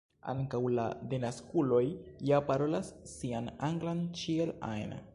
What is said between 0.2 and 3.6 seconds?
ankaŭ la denaskuloj ja parolas sian